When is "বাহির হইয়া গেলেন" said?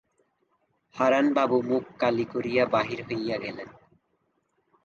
2.65-3.69